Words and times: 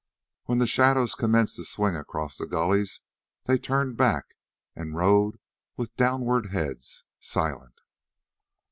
When 0.45 0.57
the 0.57 0.65
shadows 0.65 1.13
commenced 1.13 1.57
to 1.57 1.63
swing 1.63 1.95
across 1.95 2.35
the 2.35 2.47
gullies 2.47 3.01
they 3.45 3.59
turned 3.59 3.97
back 3.97 4.35
and 4.75 4.95
rode 4.95 5.37
with 5.77 5.95
downward 5.95 6.47
heads, 6.47 7.05
silent. 7.19 7.81